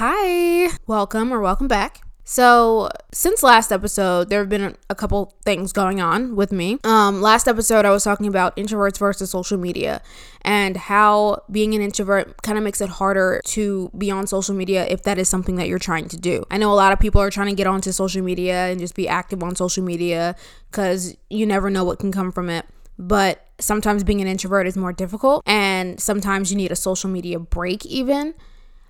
[0.00, 2.02] Hi, welcome or welcome back.
[2.22, 6.78] So, since last episode, there have been a couple things going on with me.
[6.84, 10.00] Um, last episode, I was talking about introverts versus social media
[10.42, 14.86] and how being an introvert kind of makes it harder to be on social media
[14.86, 16.44] if that is something that you're trying to do.
[16.48, 18.94] I know a lot of people are trying to get onto social media and just
[18.94, 20.36] be active on social media
[20.70, 22.66] because you never know what can come from it.
[23.00, 27.40] But sometimes being an introvert is more difficult, and sometimes you need a social media
[27.40, 28.34] break, even.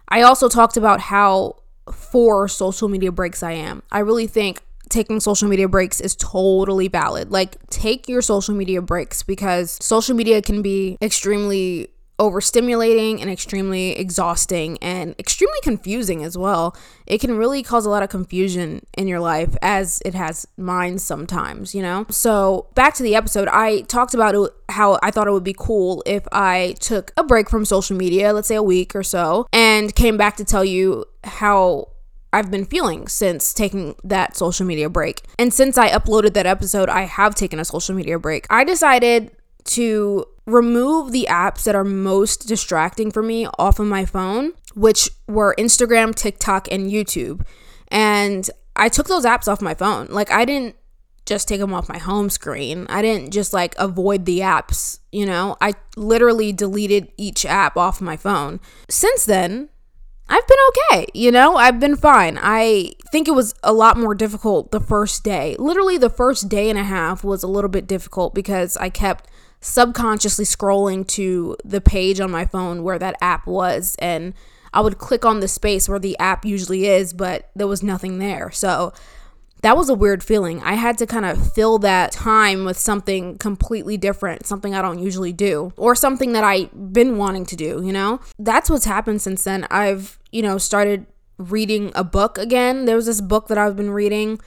[0.08, 1.56] I also talked about how
[1.92, 3.82] for social media breaks I am.
[3.90, 7.30] I really think taking social media breaks is totally valid.
[7.30, 13.90] Like, take your social media breaks because social media can be extremely overstimulating and extremely
[13.90, 16.76] exhausting and extremely confusing as well.
[17.06, 20.98] It can really cause a lot of confusion in your life as it has mine
[20.98, 22.06] sometimes, you know?
[22.10, 24.34] So, back to the episode, I talked about
[24.68, 28.32] how I thought it would be cool if I took a break from social media,
[28.32, 31.88] let's say a week or so, and came back to tell you how
[32.32, 35.22] I've been feeling since taking that social media break.
[35.38, 38.46] And since I uploaded that episode, I have taken a social media break.
[38.50, 39.30] I decided
[39.64, 45.10] to remove the apps that are most distracting for me off of my phone, which
[45.28, 47.46] were Instagram, TikTok, and YouTube.
[47.88, 50.06] And I took those apps off my phone.
[50.06, 50.76] Like, I didn't
[51.26, 52.86] just take them off my home screen.
[52.88, 55.56] I didn't just like avoid the apps, you know?
[55.60, 58.60] I literally deleted each app off my phone.
[58.88, 59.68] Since then,
[60.30, 61.56] I've been okay, you know?
[61.56, 62.38] I've been fine.
[62.40, 65.54] I think it was a lot more difficult the first day.
[65.58, 69.28] Literally, the first day and a half was a little bit difficult because I kept
[69.60, 74.34] subconsciously scrolling to the page on my phone where that app was and
[74.72, 78.18] I would click on the space where the app usually is, but there was nothing
[78.18, 78.50] there.
[78.50, 78.92] So
[79.62, 80.62] that was a weird feeling.
[80.62, 85.00] I had to kind of fill that time with something completely different, something I don't
[85.00, 88.20] usually do, or something that I've been wanting to do, you know?
[88.38, 89.66] That's what's happened since then.
[89.70, 91.06] I've, you know, started
[91.38, 92.84] reading a book again.
[92.84, 94.38] There was this book that I've been reading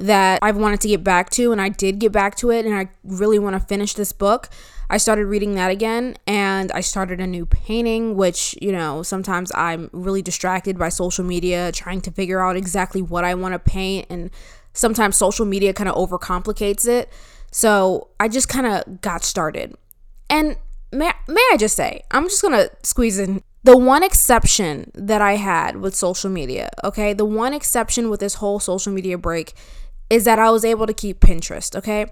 [0.00, 2.74] that I've wanted to get back to, and I did get back to it, and
[2.74, 4.48] I really want to finish this book.
[4.88, 9.52] I started reading that again, and I started a new painting, which, you know, sometimes
[9.54, 13.58] I'm really distracted by social media, trying to figure out exactly what I want to
[13.58, 14.30] paint, and
[14.72, 17.08] sometimes social media kind of overcomplicates it.
[17.52, 19.74] So I just kind of got started.
[20.28, 20.56] And
[20.92, 25.20] may, may I just say, I'm just going to squeeze in the one exception that
[25.20, 27.12] I had with social media, okay?
[27.12, 29.52] The one exception with this whole social media break
[30.10, 32.06] is that I was able to keep Pinterest, okay?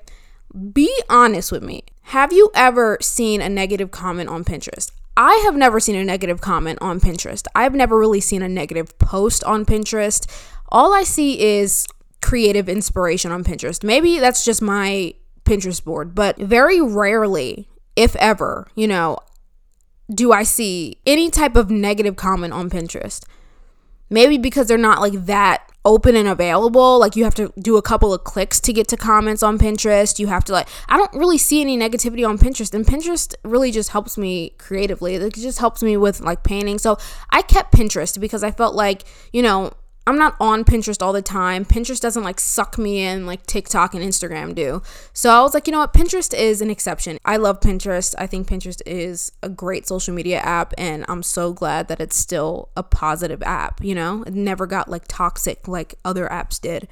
[0.73, 1.83] Be honest with me.
[2.05, 4.93] Have you ever seen a negative comment on Pinterest?
[5.17, 7.47] I have never seen a negative comment on Pinterest.
[7.55, 10.31] I've never really seen a negative post on Pinterest.
[10.69, 11.87] All I see is
[12.23, 13.83] creative inspiration on Pinterest.
[13.83, 19.19] Maybe that's just my Pinterest board, but very rarely, if ever, you know,
[20.15, 23.25] do I see any type of negative comment on Pinterest.
[24.11, 26.99] Maybe because they're not like that open and available.
[26.99, 30.19] Like you have to do a couple of clicks to get to comments on Pinterest.
[30.19, 33.71] You have to like I don't really see any negativity on Pinterest and Pinterest really
[33.71, 35.15] just helps me creatively.
[35.15, 36.79] It just helps me with like painting.
[36.79, 36.99] So
[37.31, 39.73] I kept Pinterest because I felt like, you know,
[40.09, 41.67] I'm not on Pinterest all the time.
[41.67, 44.81] Pinterest doesn't like suck me in like TikTok and Instagram do.
[45.13, 45.93] So I was like, you know what?
[45.93, 47.19] Pinterest is an exception.
[47.27, 48.15] I love Pinterest.
[48.17, 52.17] I think Pinterest is a great social media app and I'm so glad that it's
[52.17, 54.23] still a positive app, you know?
[54.23, 56.89] It never got like toxic like other apps did.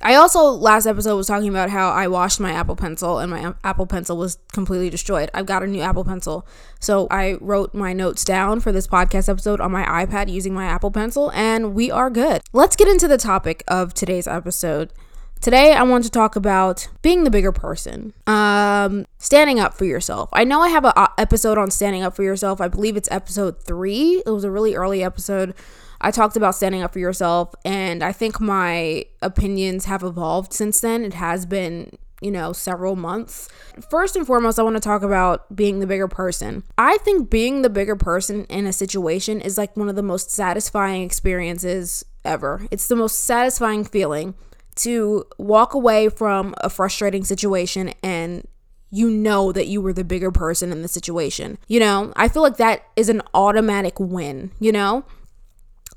[0.00, 3.54] I also last episode was talking about how I washed my Apple Pencil and my
[3.64, 5.30] Apple Pencil was completely destroyed.
[5.34, 6.46] I've got a new Apple Pencil.
[6.80, 10.66] So I wrote my notes down for this podcast episode on my iPad using my
[10.66, 12.42] Apple Pencil and we are good.
[12.52, 14.92] Let's get into the topic of today's episode.
[15.40, 20.28] Today, I want to talk about being the bigger person, um, standing up for yourself.
[20.32, 22.60] I know I have an episode on standing up for yourself.
[22.60, 24.20] I believe it's episode three.
[24.26, 25.54] It was a really early episode.
[26.00, 30.80] I talked about standing up for yourself, and I think my opinions have evolved since
[30.80, 31.04] then.
[31.04, 33.48] It has been, you know, several months.
[33.90, 36.62] First and foremost, I want to talk about being the bigger person.
[36.76, 40.30] I think being the bigger person in a situation is like one of the most
[40.30, 42.66] satisfying experiences ever.
[42.70, 44.34] It's the most satisfying feeling
[44.76, 48.46] to walk away from a frustrating situation and
[48.90, 51.58] you know that you were the bigger person in the situation.
[51.66, 55.04] You know, I feel like that is an automatic win, you know?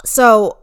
[0.04, 0.58] So,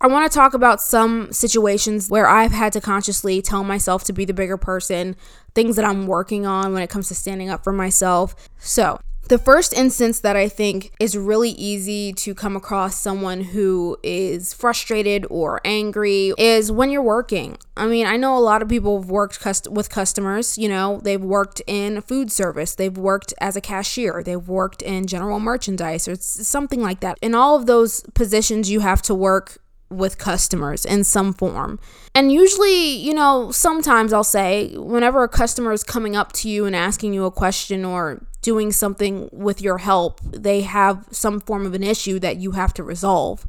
[0.00, 4.12] I want to talk about some situations where I've had to consciously tell myself to
[4.12, 5.16] be the bigger person,
[5.54, 8.36] things that I'm working on when it comes to standing up for myself.
[8.58, 13.96] So, The first instance that I think is really easy to come across someone who
[14.04, 17.58] is frustrated or angry is when you're working.
[17.76, 21.00] I mean, I know a lot of people have worked cust- with customers, you know,
[21.02, 26.06] they've worked in food service, they've worked as a cashier, they've worked in general merchandise
[26.06, 27.18] or something like that.
[27.20, 29.58] In all of those positions, you have to work
[29.88, 31.78] with customers in some form.
[32.14, 36.64] And usually, you know, sometimes I'll say, whenever a customer is coming up to you
[36.64, 41.66] and asking you a question or doing something with your help, they have some form
[41.66, 43.44] of an issue that you have to resolve.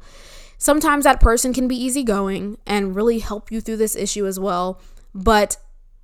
[0.58, 4.82] Sometimes that person can be easygoing and really help you through this issue as well.
[5.14, 5.58] But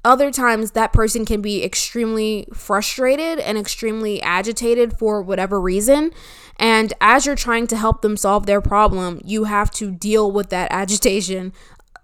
[0.05, 6.11] other times, that person can be extremely frustrated and extremely agitated for whatever reason.
[6.59, 10.49] And as you're trying to help them solve their problem, you have to deal with
[10.49, 11.51] that agitation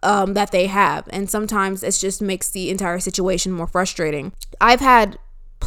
[0.02, 1.08] um, that they have.
[1.12, 4.32] And sometimes it just makes the entire situation more frustrating.
[4.60, 5.20] I've had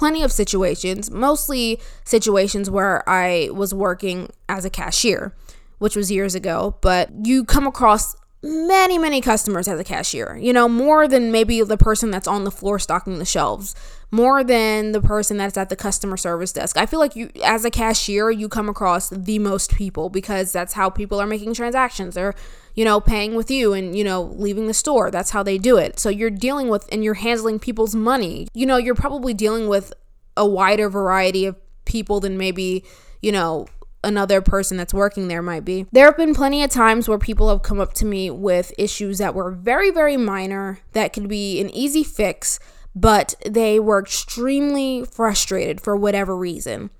[0.02, 5.32] plenty of situations, mostly situations where I was working as a cashier,
[5.78, 10.37] which was years ago, but you come across many, many customers as a cashier.
[10.37, 13.75] You know, more than maybe the person that's on the floor stocking the shelves,
[14.11, 16.77] more than the person that's at the customer service desk.
[16.77, 20.73] I feel like you, as a cashier, you come across the most people because that's
[20.75, 22.15] how people are making transactions.
[22.15, 22.35] They're,
[22.75, 25.11] you know, paying with you and, you know, leaving the store.
[25.11, 25.99] That's how they do it.
[25.99, 28.49] So you're dealing with and you're handling people's money.
[28.55, 29.93] You know, you're probably dealing with
[30.37, 32.85] a wider variety of people than maybe,
[33.21, 33.67] you know,
[34.04, 35.87] another person that's working there might be.
[35.93, 39.19] There have been plenty of times where people have come up to me with issues
[39.19, 42.58] that were very, very minor that could be an easy fix,
[42.94, 46.90] but they were extremely frustrated for whatever reason.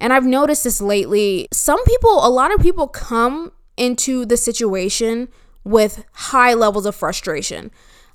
[0.00, 1.48] And I've noticed this lately.
[1.52, 5.28] Some people, a lot of people come into the situation
[5.64, 7.70] with high levels of frustration.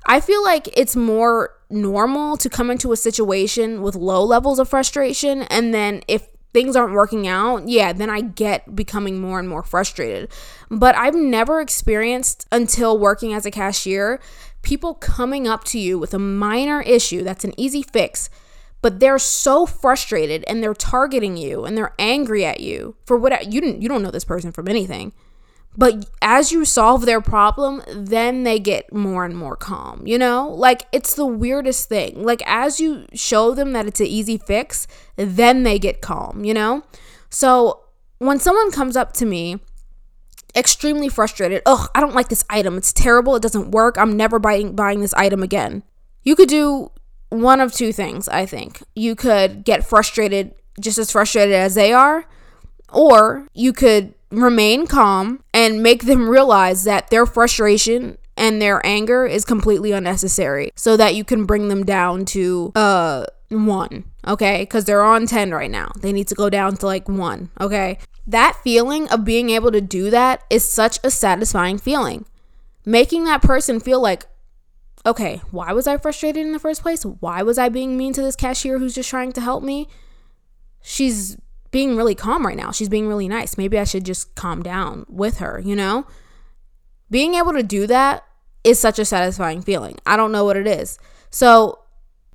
[0.06, 4.70] I feel like it's more normal to come into a situation with low levels of
[4.70, 9.48] frustration and then if things aren't working out, yeah, then I get becoming more and
[9.48, 10.30] more frustrated.
[10.70, 14.20] But I've never experienced until working as a cashier
[14.62, 18.30] people coming up to you with a minor issue that's an easy fix,
[18.82, 23.52] but they're so frustrated and they're targeting you and they're angry at you for what
[23.52, 25.14] you didn't you don't know this person from anything.
[25.78, 30.50] But as you solve their problem, then they get more and more calm, you know?
[30.50, 32.24] Like it's the weirdest thing.
[32.24, 36.54] Like as you show them that it's an easy fix, then they get calm, you
[36.54, 36.84] know?
[37.30, 37.82] So
[38.18, 39.60] when someone comes up to me
[40.56, 42.76] extremely frustrated, ugh, I don't like this item.
[42.78, 43.36] It's terrible.
[43.36, 43.98] It doesn't work.
[44.00, 45.84] I'm never buying buying this item again.
[46.24, 46.92] You could do
[47.30, 48.82] one of two things, I think.
[48.96, 52.26] You could get frustrated just as frustrated as they are,
[52.92, 59.26] or you could remain calm and make them realize that their frustration and their anger
[59.26, 64.66] is completely unnecessary so that you can bring them down to uh 1 okay?
[64.66, 65.92] Cuz they're on 10 right now.
[65.98, 67.98] They need to go down to like 1 okay?
[68.26, 72.26] That feeling of being able to do that is such a satisfying feeling.
[72.86, 74.26] Making that person feel like
[75.06, 77.04] okay why was i frustrated in the first place?
[77.04, 79.88] Why was i being mean to this cashier who's just trying to help me?
[80.82, 81.38] She's
[81.72, 82.72] being really calm right now.
[82.72, 83.58] She's being really nice.
[83.58, 86.06] Maybe I should just calm down with her, you know?
[87.10, 88.24] Being able to do that
[88.64, 89.98] is such a satisfying feeling.
[90.06, 91.00] I don't know what it is.
[91.30, 91.80] So,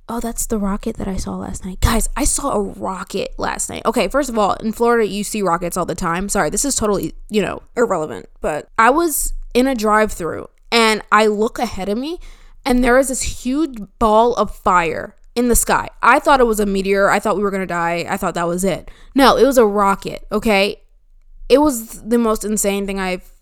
[0.09, 1.79] oh, that's the rocket that I saw last night.
[1.79, 3.83] Guys, I saw a rocket last night.
[3.85, 6.29] Okay, first of all, in Florida, you see rockets all the time.
[6.29, 8.27] Sorry, this is totally, you know, irrelevant.
[8.41, 12.19] But I was in a drive through and I look ahead of me
[12.65, 15.89] and there is this huge ball of fire in the sky.
[16.01, 17.09] I thought it was a meteor.
[17.09, 18.05] I thought we were going to die.
[18.09, 18.89] I thought that was it.
[19.15, 20.81] No, it was a rocket, okay?
[21.49, 23.33] It was the most insane thing I've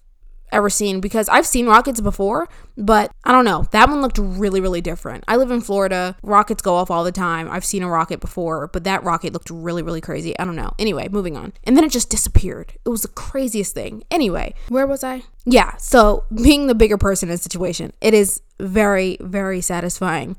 [0.52, 3.68] ever seen because I've seen rockets before, but I don't know.
[3.72, 5.24] That one looked really, really different.
[5.28, 6.16] I live in Florida.
[6.24, 7.50] Rockets go off all the time.
[7.50, 10.38] I've seen a rocket before, but that rocket looked really, really crazy.
[10.38, 10.74] I don't know.
[10.78, 11.54] Anyway, moving on.
[11.64, 12.74] And then it just disappeared.
[12.86, 14.04] It was the craziest thing.
[14.12, 15.24] Anyway, where was I?
[15.46, 20.36] Yeah, so being the bigger person in a situation, it is very, very satisfying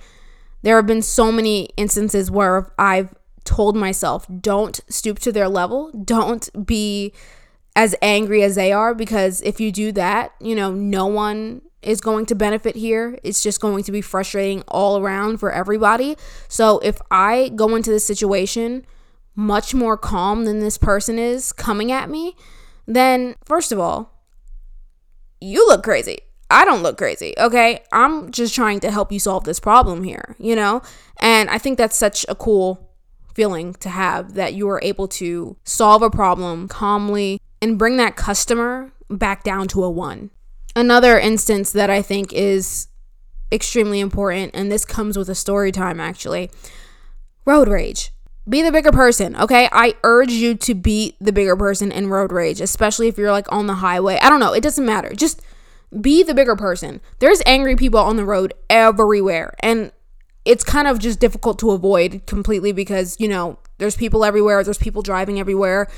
[0.63, 3.15] there have been so many instances where I've
[3.45, 7.13] told myself, don't stoop to their level, don't be
[7.75, 12.01] as angry as they are, because if you do that, you know, no one is
[12.01, 13.19] going to benefit here.
[13.25, 16.17] It's just going to be frustrating all around for everybody.
[16.49, 18.87] So if I go into this situation
[19.35, 22.37] much more calm than this person is coming at me,
[22.87, 24.23] then first of all,
[25.41, 26.19] you look crazy.
[26.53, 27.83] I don't look crazy, okay?
[27.93, 30.83] I'm just trying to help you solve this problem here, you know?
[31.19, 32.91] And I think that's such a cool
[33.35, 38.17] feeling to have that you are able to solve a problem calmly and bring that
[38.17, 40.31] customer back down to a one.
[40.77, 42.89] Another instance that I think is
[43.51, 46.51] extremely important, and this comes with a story time actually
[47.47, 48.13] road rage.
[48.49, 49.69] be the bigger person, okay?
[49.71, 53.51] I urge you to be the bigger person in road rage, especially if you're like
[53.53, 54.19] on the highway.
[54.21, 55.15] I don't know, it doesn't matter.
[55.15, 55.41] Just
[56.01, 57.01] be the bigger person.
[57.19, 59.93] There's angry people on the road everywhere, and
[60.45, 64.79] it's kind of just difficult to avoid completely because, you know, there's people everywhere, there's
[64.79, 65.89] people driving everywhere.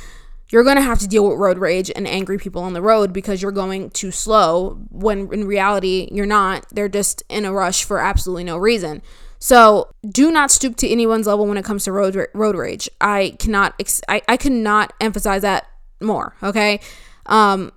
[0.50, 3.12] You're going to have to deal with road rage and angry people on the road
[3.12, 6.66] because you're going too slow when in reality you're not.
[6.70, 9.02] They're just in a rush for absolutely no reason.
[9.38, 12.88] So do not stoop to anyone's level when it comes to road road rage.
[13.00, 15.66] I cannot ex- I, I cannot emphasize that
[16.00, 16.34] more.
[16.42, 16.80] Okay.
[17.26, 17.72] Um,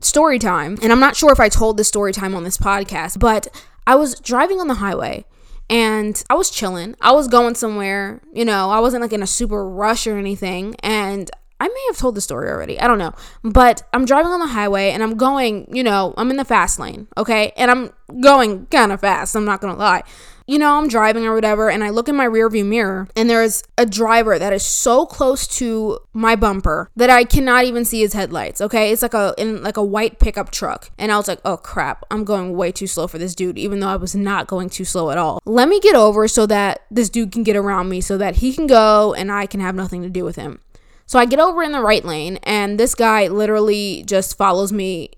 [0.00, 3.18] story time, and I'm not sure if I told this story time on this podcast,
[3.18, 3.48] but
[3.86, 5.24] I was driving on the highway
[5.68, 6.96] and I was chilling.
[7.00, 10.74] I was going somewhere, you know, I wasn't like in a super rush or anything.
[10.80, 11.30] And
[11.60, 12.80] I may have told the story already.
[12.80, 13.12] I don't know.
[13.42, 16.78] But I'm driving on the highway and I'm going, you know, I'm in the fast
[16.78, 17.52] lane, okay?
[17.56, 20.02] And I'm going kind of fast, I'm not gonna lie
[20.46, 23.62] you know, I'm driving or whatever, and I look in my rearview mirror, and there's
[23.78, 28.12] a driver that is so close to my bumper that I cannot even see his
[28.12, 28.60] headlights.
[28.60, 31.56] Okay, it's like a in like a white pickup truck, and I was like, oh
[31.56, 34.70] crap, I'm going way too slow for this dude, even though I was not going
[34.70, 35.40] too slow at all.
[35.44, 38.52] Let me get over so that this dude can get around me, so that he
[38.52, 40.60] can go and I can have nothing to do with him.
[41.06, 45.10] So I get over in the right lane, and this guy literally just follows me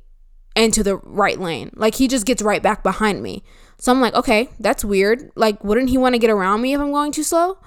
[0.57, 1.71] into the right lane.
[1.75, 3.43] Like he just gets right back behind me.
[3.83, 5.33] So I'm like, okay, that's weird.
[5.35, 7.59] Like, wouldn't he want to get around me if I'm going too slow?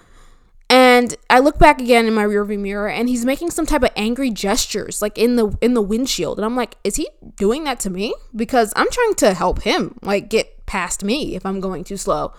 [0.69, 3.89] And I look back again in my rearview mirror and he's making some type of
[3.97, 6.39] angry gestures like in the in the windshield.
[6.39, 8.15] And I'm like, is he doing that to me?
[8.33, 12.33] Because I'm trying to help him like get past me if I'm going too slow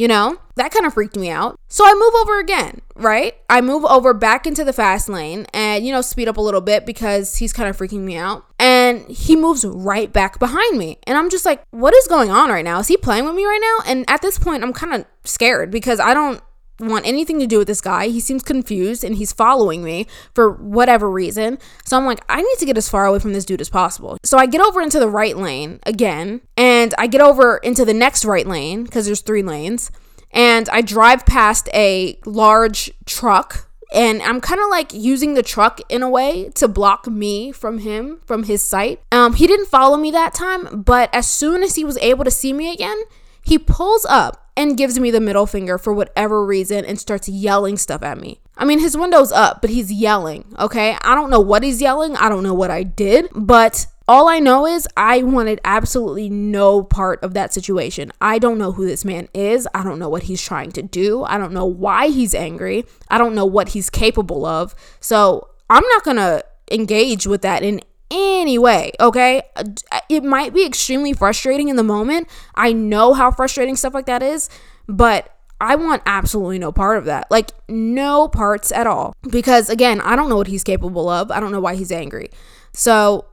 [0.00, 0.38] you know?
[0.54, 1.60] That kind of freaked me out.
[1.68, 3.34] So I move over again, right?
[3.50, 6.62] I move over back into the fast lane and, you know, speed up a little
[6.62, 8.46] bit because he's kind of freaking me out.
[8.58, 10.98] And he moves right back behind me.
[11.06, 12.78] And I'm just like, what is going on right now?
[12.80, 13.90] Is he playing with me right now?
[13.90, 16.42] And at this point, I'm kind of scared because I don't
[16.80, 18.08] want anything to do with this guy.
[18.08, 21.58] He seems confused and he's following me for whatever reason.
[21.84, 24.18] So I'm like, I need to get as far away from this dude as possible.
[24.24, 27.94] So I get over into the right lane again and I get over into the
[27.94, 29.90] next right lane because there's three lanes
[30.30, 35.80] and I drive past a large truck and I'm kind of like using the truck
[35.88, 39.00] in a way to block me from him from his sight.
[39.12, 42.30] Um he didn't follow me that time, but as soon as he was able to
[42.30, 42.98] see me again,
[43.42, 47.76] he pulls up and gives me the middle finger for whatever reason and starts yelling
[47.76, 48.40] stuff at me.
[48.56, 50.96] I mean, his window's up, but he's yelling, okay?
[51.00, 52.14] I don't know what he's yelling.
[52.16, 56.82] I don't know what I did, but all I know is I wanted absolutely no
[56.82, 58.10] part of that situation.
[58.20, 59.68] I don't know who this man is.
[59.72, 61.22] I don't know what he's trying to do.
[61.22, 62.86] I don't know why he's angry.
[63.08, 64.74] I don't know what he's capable of.
[64.98, 69.42] So I'm not going to engage with that in any way, okay?
[69.54, 72.26] Uh, it might be extremely frustrating in the moment.
[72.56, 74.50] I know how frustrating stuff like that is,
[74.88, 77.30] but I want absolutely no part of that.
[77.30, 79.14] Like, no parts at all.
[79.30, 81.30] Because again, I don't know what he's capable of.
[81.30, 82.30] I don't know why he's angry.
[82.72, 83.26] So,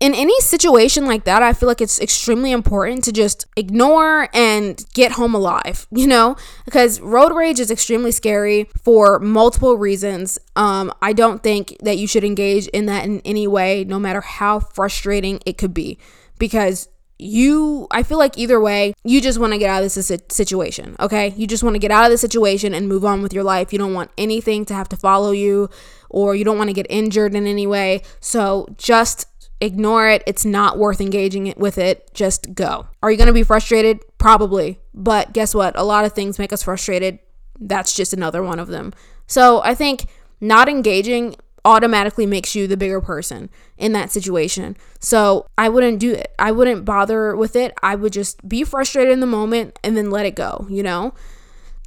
[0.00, 4.82] in any situation like that, I feel like it's extremely important to just ignore and
[4.94, 6.36] get home alive, you know?
[6.64, 10.38] Because road rage is extremely scary for multiple reasons.
[10.56, 14.22] Um, I don't think that you should engage in that in any way, no matter
[14.22, 15.98] how frustrating it could be.
[16.38, 16.88] Because
[17.22, 20.96] you i feel like either way you just want to get out of this situation
[20.98, 23.44] okay you just want to get out of the situation and move on with your
[23.44, 25.68] life you don't want anything to have to follow you
[26.08, 29.26] or you don't want to get injured in any way so just
[29.60, 30.22] ignore it.
[30.26, 32.12] It's not worth engaging with it.
[32.14, 32.86] Just go.
[33.02, 34.00] Are you going to be frustrated?
[34.18, 34.80] Probably.
[34.94, 35.78] But guess what?
[35.78, 37.18] A lot of things make us frustrated.
[37.58, 38.92] That's just another one of them.
[39.26, 40.06] So I think
[40.40, 44.76] not engaging automatically makes you the bigger person in that situation.
[44.98, 46.34] So I wouldn't do it.
[46.38, 47.74] I wouldn't bother with it.
[47.82, 51.12] I would just be frustrated in the moment and then let it go, you know?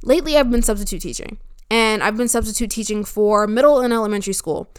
[0.02, 1.38] Lately, I've been substitute teaching
[1.70, 4.70] and I've been substitute teaching for middle and elementary school.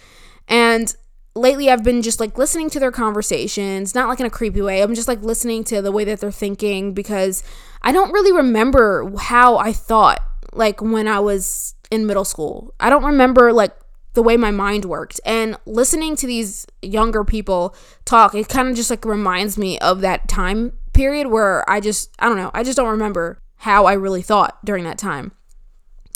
[0.47, 0.95] And
[1.35, 4.81] lately I've been just like listening to their conversations, not like in a creepy way.
[4.81, 7.43] I'm just like listening to the way that they're thinking because
[7.81, 10.19] I don't really remember how I thought
[10.53, 12.73] like when I was in middle school.
[12.79, 13.75] I don't remember like
[14.13, 15.19] the way my mind worked.
[15.25, 17.75] And listening to these younger people
[18.05, 22.09] talk, it kind of just like reminds me of that time period where I just,
[22.17, 25.33] I don't know, I just don't remember how I really thought during that time.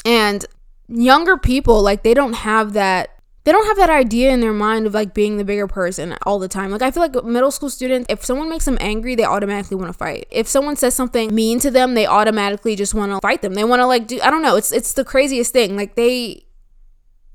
[0.06, 0.46] And
[0.88, 4.86] younger people, like, they don't have that they don't have that idea in their mind
[4.86, 6.72] of like being the bigger person all the time.
[6.72, 9.88] Like I feel like middle school students, if someone makes them angry, they automatically want
[9.88, 10.28] to fight.
[10.30, 13.54] If someone says something mean to them, they automatically just want to fight them.
[13.54, 15.78] They want to like do I don't know, it's it's the craziest thing.
[15.78, 16.44] Like they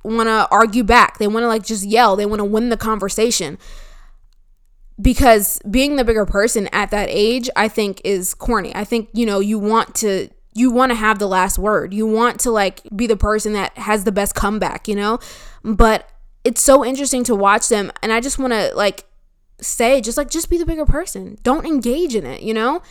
[0.04, 1.18] want to argue back.
[1.18, 2.16] They want to like just yell.
[2.16, 3.58] They want to win the conversation.
[5.00, 8.72] Because being the bigger person at that age, I think is corny.
[8.76, 11.92] I think, you know, you want to you want to have the last word.
[11.92, 15.18] You want to like be the person that has the best comeback, you know?
[15.64, 16.08] But
[16.44, 19.06] it's so interesting to watch them and I just want to like
[19.60, 21.38] say just like just be the bigger person.
[21.42, 22.82] Don't engage in it, you know?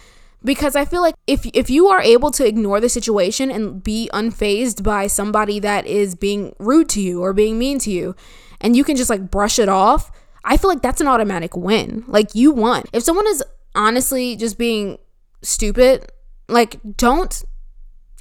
[0.43, 4.09] Because I feel like if if you are able to ignore the situation and be
[4.13, 8.15] unfazed by somebody that is being rude to you or being mean to you
[8.59, 10.11] and you can just like brush it off,
[10.43, 12.03] I feel like that's an automatic win.
[12.07, 12.83] Like you won.
[12.91, 13.43] If someone is
[13.75, 14.97] honestly just being
[15.41, 16.11] stupid,
[16.49, 17.43] like don't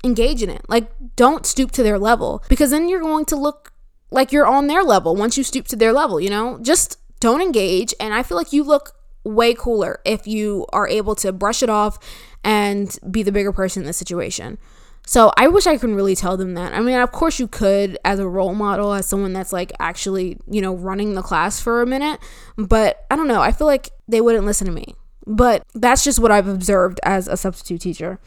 [0.05, 0.63] engage in it.
[0.69, 3.72] Like, don't stoop to their level because then you're going to look
[4.13, 6.59] like you're on their level once you stoop to their level, you know?
[6.63, 7.95] Just don't engage.
[7.99, 8.93] And I feel like you look
[9.25, 11.99] way cooler if you are able to brush it off
[12.45, 14.59] and be the bigger person in the situation.
[15.07, 16.75] So I wish I could really tell them that.
[16.75, 20.39] I mean, of course you could as a role model, as someone that's like actually,
[20.49, 22.21] you know, running the class for a minute.
[22.57, 23.41] But I don't know.
[23.41, 24.95] I feel like they wouldn't listen to me.
[25.27, 28.21] But that's just what I've observed as a substitute teacher.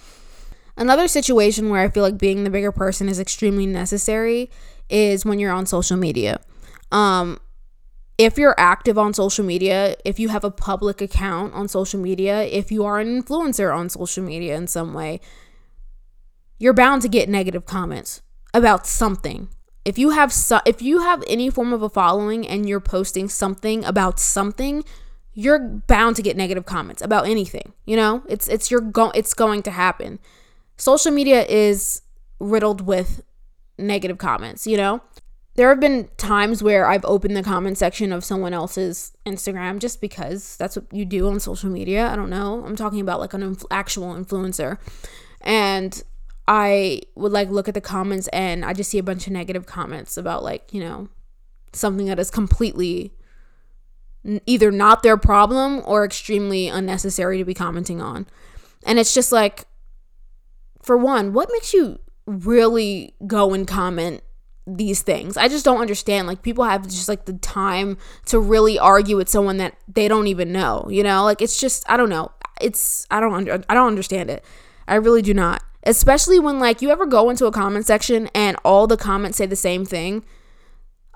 [0.78, 4.50] Another situation where I feel like being the bigger person is extremely necessary
[4.90, 6.40] is when you're on social media.
[6.92, 7.40] Um,
[8.18, 12.44] if you're active on social media, if you have a public account on social media,
[12.44, 15.20] if you are an influencer on social media in some way,
[16.58, 18.22] you're bound to get negative comments
[18.54, 19.50] about something.
[19.84, 23.28] If you have so, if you have any form of a following and you're posting
[23.28, 24.84] something about something,
[25.34, 27.74] you're bound to get negative comments about anything.
[27.86, 30.20] You know, it's it's your go it's going to happen
[30.78, 32.02] social media is
[32.40, 33.22] riddled with
[33.78, 35.02] negative comments, you know?
[35.56, 40.02] There have been times where I've opened the comment section of someone else's Instagram just
[40.02, 42.10] because that's what you do on social media.
[42.10, 42.66] I don't know.
[42.66, 44.78] I'm talking about like an actual influencer.
[45.40, 46.04] And
[46.48, 49.66] I would like look at the comments and I just see a bunch of negative
[49.66, 51.08] comments about like, you know,
[51.72, 53.14] something that is completely
[54.46, 58.28] either not their problem or extremely unnecessary to be commenting on.
[58.86, 59.66] And it's just like
[60.82, 64.24] for one, what makes you really go and comment
[64.68, 65.38] these things?
[65.38, 66.28] I just don't understand.
[66.28, 70.28] Like people have just like the time to really argue with someone that they don't
[70.28, 71.24] even know, you know?
[71.24, 72.32] Like it's just I don't know.
[72.62, 74.44] It's I don't under, I don't understand it.
[74.88, 75.64] I really do not.
[75.84, 79.46] Especially when like you ever go into a comment section and all the comments say
[79.46, 80.24] the same thing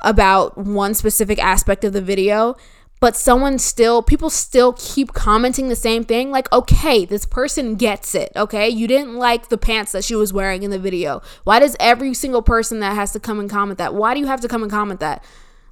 [0.02, 2.56] about one specific aspect of the video
[3.00, 8.14] but someone still people still keep commenting the same thing like okay this person gets
[8.16, 8.70] it okay?
[8.70, 11.22] You didn't like the pants that she was wearing in the video.
[11.44, 13.94] Why does every single person that has to come and comment that?
[13.94, 15.24] Why do you have to come and comment that?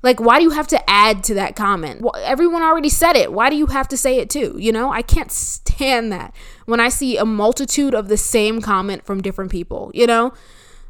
[0.04, 2.02] Like why do you have to add to that comment?
[2.02, 3.34] Well, everyone already said it.
[3.34, 4.92] Why do you have to say it too you know?
[4.92, 6.34] I can't stand that
[6.66, 10.34] when i see a multitude of the same comment from different people you know?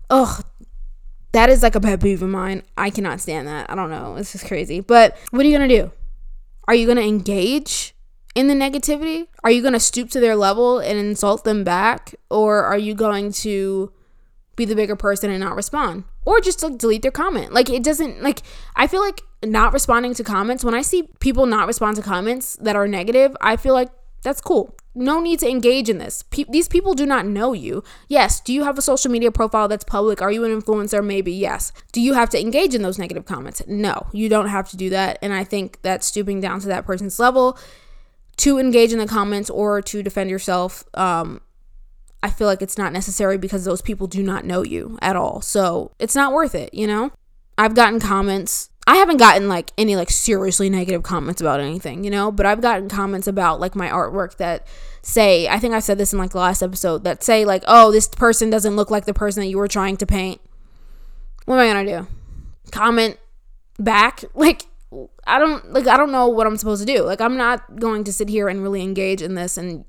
[0.09, 0.43] Ugh
[1.33, 2.63] that is like a pet peeve of mine.
[2.77, 3.69] I cannot stand that.
[3.69, 4.15] I don't know.
[4.15, 4.79] It's just crazy.
[4.79, 5.91] But what are you gonna do
[6.67, 7.95] are you going to engage
[8.35, 9.27] in the negativity?
[9.43, 12.15] Are you going to stoop to their level and insult them back?
[12.29, 13.91] Or are you going to
[14.55, 16.03] be the bigger person and not respond?
[16.25, 17.53] Or just like delete their comment?
[17.53, 18.41] Like, it doesn't, like,
[18.75, 22.55] I feel like not responding to comments, when I see people not respond to comments
[22.57, 23.89] that are negative, I feel like
[24.23, 26.23] that's cool no need to engage in this.
[26.23, 27.83] Pe- these people do not know you.
[28.07, 30.21] Yes, do you have a social media profile that's public?
[30.21, 31.05] Are you an influencer?
[31.05, 31.71] Maybe yes.
[31.91, 33.61] Do you have to engage in those negative comments?
[33.67, 35.19] No, you don't have to do that.
[35.21, 37.57] And I think that stooping down to that person's level
[38.37, 41.41] to engage in the comments or to defend yourself, um,
[42.23, 45.41] I feel like it's not necessary because those people do not know you at all.
[45.41, 47.11] So it's not worth it, you know?
[47.57, 52.09] I've gotten comments I haven't gotten like any like seriously negative comments about anything, you
[52.09, 54.65] know, but I've gotten comments about like my artwork that
[55.01, 57.91] say, I think I said this in like the last episode, that say like, "Oh,
[57.91, 60.39] this person doesn't look like the person that you were trying to paint."
[61.43, 62.07] What am I going to do?
[62.71, 63.17] Comment
[63.77, 64.23] back?
[64.33, 64.63] Like
[65.25, 67.03] I don't like I don't know what I'm supposed to do.
[67.03, 69.83] Like I'm not going to sit here and really engage in this and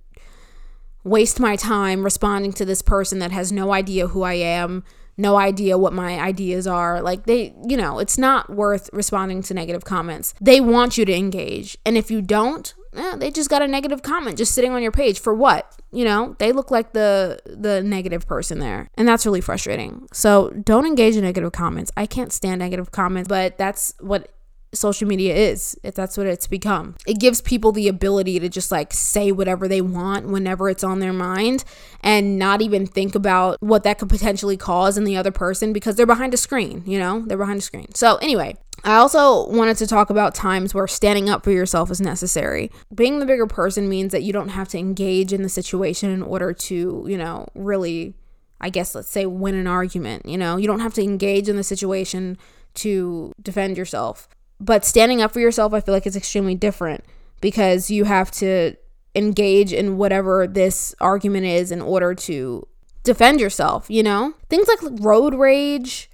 [1.05, 4.83] waste my time responding to this person that has no idea who I am
[5.19, 7.03] no idea what my ideas are.
[7.03, 10.35] Like they, you know, it's not worth responding to negative comments.
[10.41, 11.77] They want you to engage.
[11.85, 14.93] And if you don't, eh, they just got a negative comment just sitting on your
[14.93, 15.75] page for what?
[15.91, 18.91] You know, they look like the the negative person there.
[18.95, 20.07] And that's really frustrating.
[20.13, 21.91] So, don't engage in negative comments.
[21.97, 24.31] I can't stand negative comments, but that's what
[24.73, 28.71] social media is if that's what it's become it gives people the ability to just
[28.71, 31.65] like say whatever they want whenever it's on their mind
[32.03, 35.97] and not even think about what that could potentially cause in the other person because
[35.97, 38.55] they're behind a screen you know they're behind a screen so anyway
[38.85, 42.71] I also wanted to talk about times where standing up for yourself is necessary.
[42.95, 46.23] Being the bigger person means that you don't have to engage in the situation in
[46.23, 48.15] order to, you know, really,
[48.61, 50.27] I guess, let's say, win an argument.
[50.27, 52.39] You know, you don't have to engage in the situation
[52.75, 54.29] to defend yourself.
[54.61, 57.05] But standing up for yourself, I feel like it's extremely different
[57.41, 58.75] because you have to
[59.15, 62.67] engage in whatever this argument is in order to
[63.05, 64.35] defend yourself, you know?
[64.49, 66.11] Things like road rage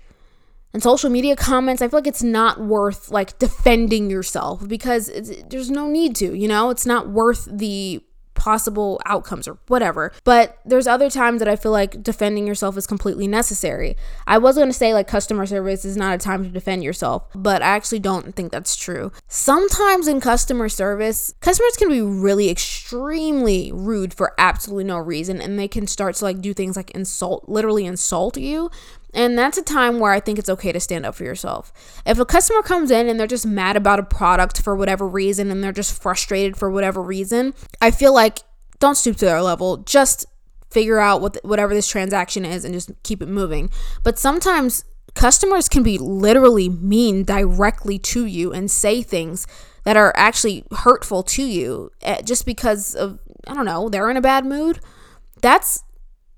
[0.72, 5.10] and social media comments, I feel like it's not worth like defending yourself because
[5.48, 6.70] there's no need to, you know?
[6.70, 8.02] It's not worth the
[8.34, 10.12] possible outcomes or whatever.
[10.24, 13.96] But there's other times that I feel like defending yourself is completely necessary.
[14.26, 17.26] I was going to say like customer service is not a time to defend yourself,
[17.34, 19.12] but I actually don't think that's true.
[19.28, 25.58] Sometimes in customer service, customers can be really extremely rude for absolutely no reason and
[25.58, 28.70] they can start to like do things like insult, literally insult you.
[29.14, 31.72] And that's a time where I think it's okay to stand up for yourself.
[32.04, 35.50] If a customer comes in and they're just mad about a product for whatever reason
[35.50, 38.40] and they're just frustrated for whatever reason, I feel like
[38.80, 39.78] don't stoop to their level.
[39.78, 40.26] Just
[40.70, 43.70] figure out what whatever this transaction is and just keep it moving.
[44.02, 49.46] But sometimes customers can be literally mean directly to you and say things
[49.84, 54.16] that are actually hurtful to you eh, just because of I don't know, they're in
[54.16, 54.80] a bad mood.
[55.40, 55.83] That's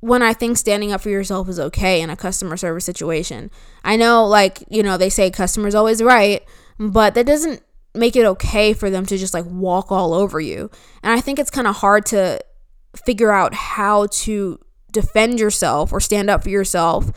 [0.07, 3.51] when I think standing up for yourself is okay in a customer service situation.
[3.83, 6.45] I know, like, you know, they say customer's always right,
[6.79, 7.61] but that doesn't
[7.93, 10.71] make it okay for them to just like walk all over you.
[11.03, 12.39] And I think it's kind of hard to
[13.05, 14.61] figure out how to
[14.93, 17.11] defend yourself or stand up for yourself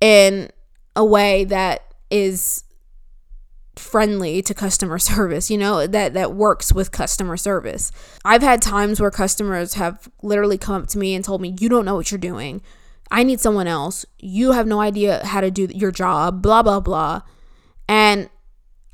[0.00, 0.48] in
[0.94, 2.62] a way that is
[3.76, 7.92] friendly to customer service, you know, that that works with customer service.
[8.24, 11.68] I've had times where customers have literally come up to me and told me, "You
[11.68, 12.62] don't know what you're doing.
[13.10, 14.06] I need someone else.
[14.18, 17.22] You have no idea how to do your job, blah blah blah."
[17.88, 18.30] And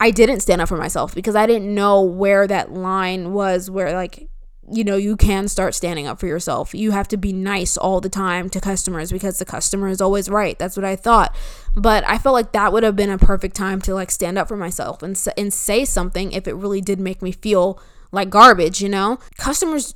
[0.00, 3.92] I didn't stand up for myself because I didn't know where that line was where
[3.92, 4.28] like
[4.70, 6.74] you know, you can start standing up for yourself.
[6.74, 10.28] You have to be nice all the time to customers because the customer is always
[10.28, 10.58] right.
[10.58, 11.34] That's what I thought.
[11.74, 14.48] But I felt like that would have been a perfect time to like stand up
[14.48, 17.80] for myself and and say something if it really did make me feel
[18.12, 19.18] like garbage, you know?
[19.36, 19.94] Customers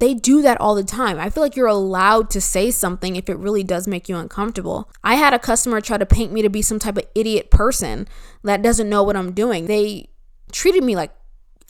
[0.00, 1.18] they do that all the time.
[1.18, 4.90] I feel like you're allowed to say something if it really does make you uncomfortable.
[5.04, 8.08] I had a customer try to paint me to be some type of idiot person
[8.42, 9.66] that doesn't know what I'm doing.
[9.66, 10.08] They
[10.52, 11.12] treated me like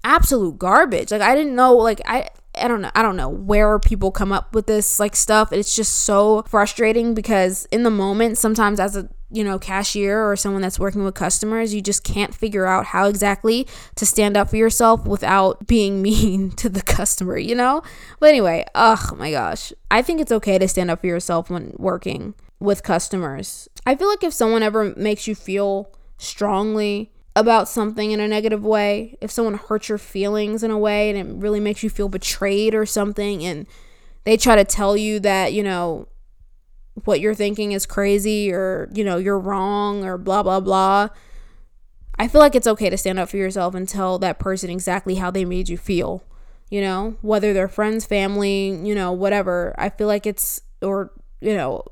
[0.04, 1.10] absolute garbage.
[1.10, 2.90] Like I didn't know like I I don't know.
[2.94, 5.52] I don't know where people come up with this like stuff.
[5.52, 10.34] It's just so frustrating because in the moment sometimes as a you know cashier or
[10.34, 14.50] someone that's working with customers, you just can't figure out how exactly to stand up
[14.50, 17.82] for yourself without being mean to the customer, you know?
[18.18, 19.72] But anyway, oh my gosh.
[19.90, 23.68] I think it's okay to stand up for yourself when working with customers.
[23.86, 28.64] I feel like if someone ever makes you feel strongly about something in a negative
[28.64, 32.09] way, if someone hurts your feelings in a way and it really makes you feel
[32.09, 33.66] betrayed or something, and
[34.25, 36.09] they try to tell you that, you know,
[37.05, 41.09] what you're thinking is crazy or, you know, you're wrong or blah, blah, blah.
[42.19, 45.14] I feel like it's okay to stand up for yourself and tell that person exactly
[45.14, 46.25] how they made you feel,
[46.69, 49.75] you know, whether they're friends, family, you know, whatever.
[49.79, 51.85] I feel like it's, or, you know,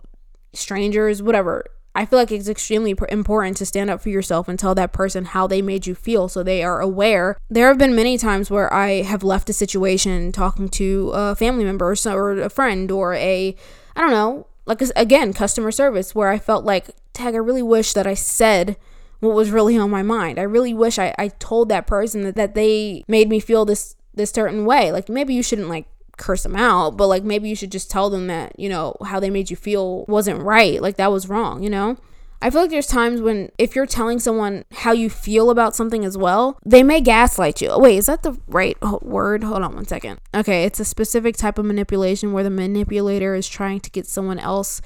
[0.53, 1.65] strangers, whatever.
[1.99, 5.25] I feel like it's extremely important to stand up for yourself and tell that person
[5.25, 7.37] how they made you feel so they are aware.
[7.51, 11.65] There have been many times where I have left a situation talking to a family
[11.65, 13.57] member or a friend or a,
[13.97, 17.95] I don't know, like again, customer service where I felt like, tag, I really wish
[17.95, 18.77] that I said
[19.19, 20.39] what was really on my mind.
[20.39, 23.97] I really wish I, I told that person that, that they made me feel this
[24.15, 24.93] this certain way.
[24.93, 25.87] Like maybe you shouldn't like
[26.19, 29.19] curse them out, but like maybe you should just tell them that, you know, how
[29.21, 30.83] they made you feel wasn't right.
[30.83, 31.97] Like that was wrong, you know?
[32.41, 36.05] I feel like there's times when if you're telling someone how you feel about something
[36.05, 37.77] as well, they may gaslight you.
[37.77, 39.43] Wait, is that the right word?
[39.43, 40.21] Hold on one second.
[40.35, 44.39] Okay, it's a specific type of manipulation where the manipulator is trying to get someone
[44.39, 44.81] else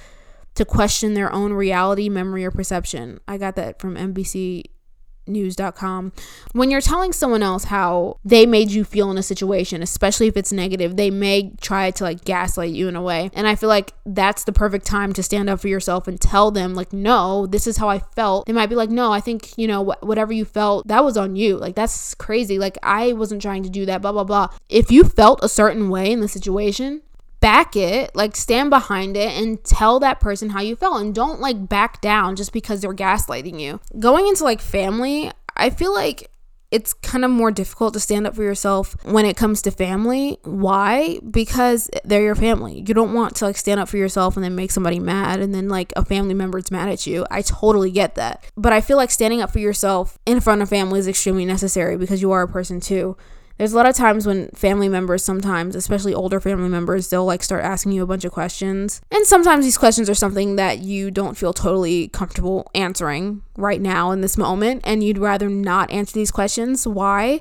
[0.54, 3.20] to question their own reality, memory, or perception.
[3.28, 4.64] I got that from NBC
[5.26, 6.12] news.com
[6.52, 10.36] when you're telling someone else how they made you feel in a situation especially if
[10.36, 13.30] it's negative they may try to like gaslight you in a way.
[13.34, 16.50] And i feel like that's the perfect time to stand up for yourself and tell
[16.50, 18.46] them like no this is how i felt.
[18.46, 21.16] They might be like no i think you know wh- whatever you felt that was
[21.16, 21.56] on you.
[21.56, 22.58] Like that's crazy.
[22.58, 24.48] Like i wasn't trying to do that blah blah blah.
[24.68, 27.02] If you felt a certain way in the situation
[27.42, 31.40] back it, like stand behind it and tell that person how you felt and don't
[31.40, 33.80] like back down just because they're gaslighting you.
[33.98, 36.30] Going into like family, I feel like
[36.70, 40.38] it's kind of more difficult to stand up for yourself when it comes to family.
[40.44, 41.18] Why?
[41.30, 42.82] Because they're your family.
[42.86, 45.54] You don't want to like stand up for yourself and then make somebody mad and
[45.54, 47.26] then like a family member is mad at you.
[47.30, 48.42] I totally get that.
[48.56, 51.98] But I feel like standing up for yourself in front of family is extremely necessary
[51.98, 53.18] because you are a person too
[53.62, 57.44] there's a lot of times when family members sometimes especially older family members they'll like
[57.44, 59.00] start asking you a bunch of questions.
[59.12, 64.10] And sometimes these questions are something that you don't feel totally comfortable answering right now
[64.10, 66.88] in this moment and you'd rather not answer these questions.
[66.88, 67.40] Why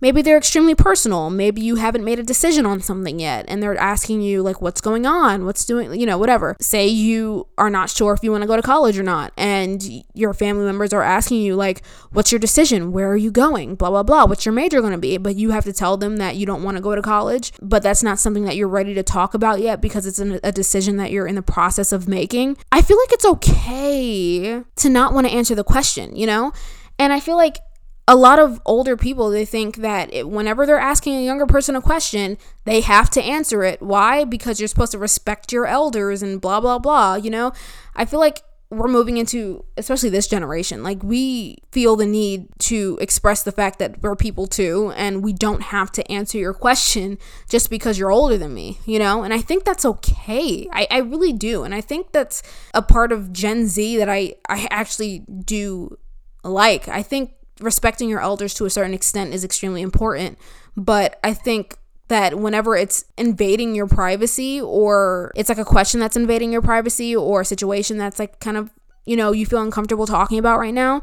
[0.00, 1.30] maybe they're extremely personal.
[1.30, 4.80] Maybe you haven't made a decision on something yet and they're asking you, like, what's
[4.80, 5.44] going on?
[5.44, 6.56] What's doing, you know, whatever.
[6.60, 9.82] Say you are not sure if you want to go to college or not, and
[10.14, 12.92] your family members are asking you, like, what's your decision?
[12.92, 13.74] Where are you going?
[13.74, 14.26] Blah, blah, blah.
[14.26, 15.16] What's your major going to be?
[15.16, 17.82] But you have to tell them that you don't want to go to college, but
[17.82, 21.10] that's not something that you're ready to talk about yet because it's a decision that
[21.10, 22.56] you're in the process of making.
[22.72, 26.52] I feel like it's okay to not want to answer the question, you know?
[26.98, 27.58] And I feel like
[28.06, 31.74] a lot of older people they think that it, whenever they're asking a younger person
[31.76, 33.80] a question they have to answer it.
[33.82, 34.24] Why?
[34.24, 37.52] Because you're supposed to respect your elders and blah blah blah you know?
[37.96, 42.98] I feel like we're moving into especially this generation like we feel the need to
[43.00, 47.16] express the fact that we're people too and we don't have to answer your question
[47.48, 49.22] just because you're older than me you know?
[49.22, 50.66] And i think that's okay.
[50.72, 51.62] I, I really do.
[51.62, 52.42] And i think that's
[52.74, 55.96] a part of gen z that i i actually do
[56.44, 56.88] like.
[56.88, 60.38] I think respecting your elders to a certain extent is extremely important.
[60.76, 61.76] But I think
[62.08, 67.16] that whenever it's invading your privacy or it's like a question that's invading your privacy
[67.16, 68.70] or a situation that's like kind of,
[69.06, 71.02] you know, you feel uncomfortable talking about right now,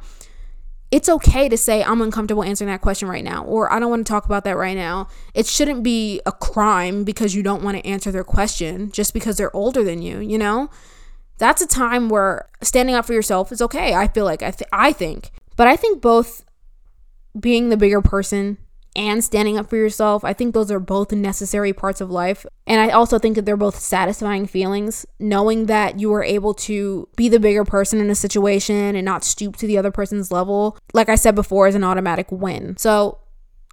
[0.92, 4.06] it's okay to say, I'm uncomfortable answering that question right now, or I don't want
[4.06, 5.08] to talk about that right now.
[5.34, 9.38] It shouldn't be a crime because you don't want to answer their question just because
[9.38, 10.70] they're older than you, you know?
[11.38, 13.96] That's a time where standing up for yourself is okay.
[13.96, 16.44] I feel like I, th- I think but I think both
[17.40, 18.58] being the bigger person
[18.96, 22.46] and standing up for yourself, I think those are both necessary parts of life.
[22.68, 27.08] And I also think that they're both satisfying feelings, knowing that you were able to
[27.16, 30.78] be the bigger person in a situation and not stoop to the other person's level.
[30.94, 32.76] Like I said before, is an automatic win.
[32.78, 33.21] So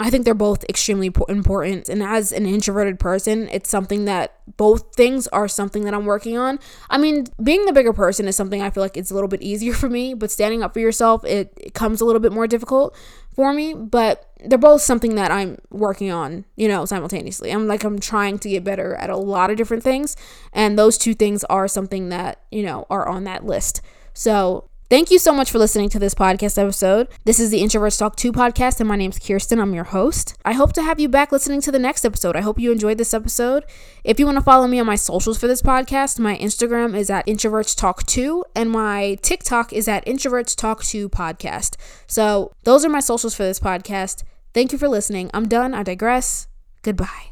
[0.00, 1.88] I think they're both extremely important.
[1.88, 6.38] And as an introverted person, it's something that both things are something that I'm working
[6.38, 6.60] on.
[6.88, 9.42] I mean, being the bigger person is something I feel like it's a little bit
[9.42, 12.46] easier for me, but standing up for yourself, it, it comes a little bit more
[12.46, 12.96] difficult
[13.34, 13.74] for me.
[13.74, 17.50] But they're both something that I'm working on, you know, simultaneously.
[17.50, 20.16] I'm like, I'm trying to get better at a lot of different things.
[20.52, 23.80] And those two things are something that, you know, are on that list.
[24.14, 27.08] So Thank you so much for listening to this podcast episode.
[27.26, 29.60] This is the Introverts Talk 2 podcast, and my name's Kirsten.
[29.60, 30.34] I'm your host.
[30.46, 32.36] I hope to have you back listening to the next episode.
[32.36, 33.64] I hope you enjoyed this episode.
[34.02, 37.10] If you want to follow me on my socials for this podcast, my Instagram is
[37.10, 41.76] at Introverts Talk 2, and my TikTok is at Introverts Talk 2 Podcast.
[42.06, 44.22] So those are my socials for this podcast.
[44.54, 45.30] Thank you for listening.
[45.34, 45.74] I'm done.
[45.74, 46.48] I digress.
[46.80, 47.27] Goodbye.